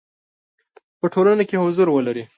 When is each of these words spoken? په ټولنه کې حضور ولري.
په 0.99 1.05
ټولنه 1.13 1.43
کې 1.49 1.61
حضور 1.63 1.87
ولري. 1.91 2.23